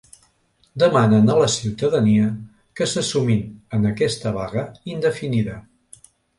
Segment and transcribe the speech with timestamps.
[0.83, 2.31] Demanen a la ciutadania
[2.81, 3.45] que se sumin
[3.79, 5.63] en aquesta vaga indefinida.